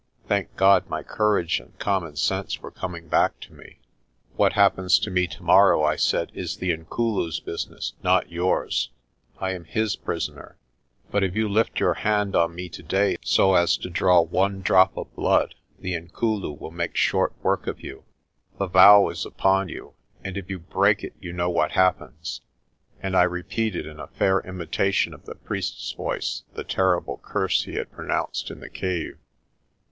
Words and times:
Thank 0.27 0.55
God, 0.55 0.89
my 0.89 1.03
courage 1.03 1.59
and 1.59 1.77
common 1.77 2.15
sense 2.15 2.59
were 2.59 2.71
coming 2.71 3.07
back 3.07 3.39
to 3.41 3.53
me. 3.53 3.77
"What 4.35 4.53
happens 4.53 4.97
to 4.97 5.11
me 5.11 5.27
tomorrow," 5.27 5.83
I 5.83 5.95
said, 5.95 6.31
"is 6.33 6.57
the 6.57 6.71
Inkulu's 6.71 7.39
business, 7.39 7.93
not 8.01 8.31
yours. 8.31 8.89
I 9.37 9.51
am 9.51 9.63
his 9.63 9.95
prisoner. 9.95 10.57
But 11.11 11.23
if 11.23 11.35
you 11.35 11.47
lift 11.47 11.79
your 11.79 11.93
hand 11.93 12.35
on 12.35 12.55
me 12.55 12.67
today 12.67 13.17
so 13.23 13.53
as 13.53 13.77
to 13.77 13.91
draw 13.91 14.21
one 14.21 14.61
drop 14.61 14.97
of 14.97 15.15
blood 15.15 15.53
the 15.77 15.93
Inkulu 15.93 16.51
will 16.57 16.71
make 16.71 16.95
short 16.97 17.35
work 17.43 17.67
of 17.67 17.81
you. 17.81 18.03
The 18.57 18.65
vow 18.65 19.07
is 19.09 19.23
upon 19.23 19.69
you, 19.69 19.93
and 20.23 20.35
if 20.35 20.49
you 20.49 20.57
break 20.57 21.03
it 21.03 21.13
you 21.21 21.31
know 21.31 21.51
what 21.51 21.73
happens." 21.73 22.41
And 23.03 23.15
I 23.15 23.21
repeated, 23.21 23.85
in 23.85 23.99
a 23.99 24.07
fair 24.07 24.39
imitation 24.39 25.13
of 25.13 25.25
the 25.27 25.35
priest's 25.35 25.91
voice, 25.91 26.41
the 26.55 26.63
terrible 26.63 27.19
curse 27.21 27.65
he 27.65 27.75
had 27.75 27.91
pronounced 27.91 28.49
in 28.49 28.61
the 28.61 28.69
cave. 28.71 29.19